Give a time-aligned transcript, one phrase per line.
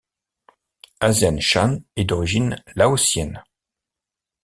[0.99, 3.43] Asian Shan est d'origine laotienne.